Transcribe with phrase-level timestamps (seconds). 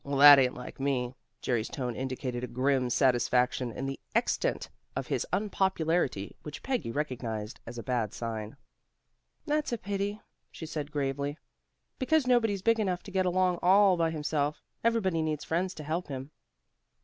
[0.03, 1.13] "Well, that ain't like me."
[1.43, 7.59] Jerry's tone indicated a grim satisfaction in the extent of his unpopularity, which Peggy recognized
[7.67, 8.57] as a bad sign.
[9.45, 10.19] "That's a pity,"
[10.49, 11.37] she said gravely.
[11.99, 14.63] "Because nobody's big enough to get along all by himself.
[14.83, 16.31] Everybody needs friends to help him."